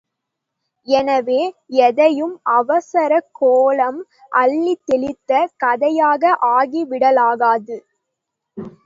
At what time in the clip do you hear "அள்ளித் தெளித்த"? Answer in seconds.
4.31-5.31